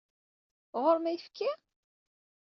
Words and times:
Ɣur-m 0.81 1.05
ayefki? 1.09 1.49